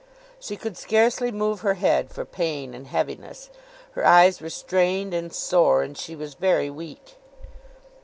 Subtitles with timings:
[0.39, 3.51] She could scarcely move her head for pain and heaviness,
[3.91, 7.17] her eyes were strained and sore, and she was very weak.